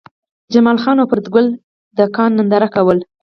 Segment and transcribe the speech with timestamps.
[0.53, 1.47] جمال خان او فریدګل
[1.97, 3.03] د کان ننداره کوله